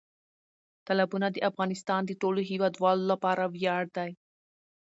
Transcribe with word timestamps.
تالابونه 0.87 1.27
د 1.31 1.37
افغانستان 1.49 2.01
د 2.05 2.11
ټولو 2.21 2.39
هیوادوالو 2.49 3.03
لپاره 3.11 3.43
ویاړ 3.55 3.83
دی. 3.97 4.11